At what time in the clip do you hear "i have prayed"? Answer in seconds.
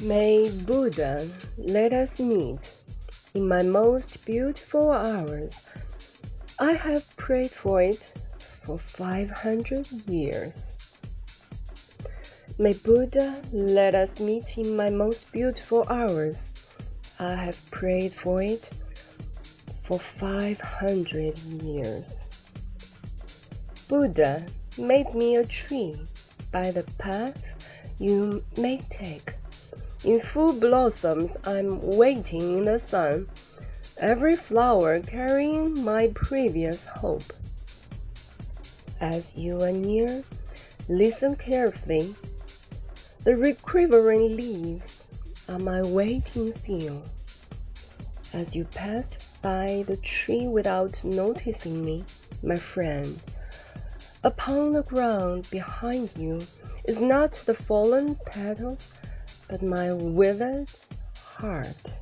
6.58-7.52, 17.20-18.12